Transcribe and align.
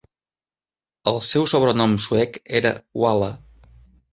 El 1.11 1.21
seu 1.27 1.45
sobrenom 1.53 1.93
suec 2.07 2.41
era 2.61 2.73
"Walle". 3.05 3.29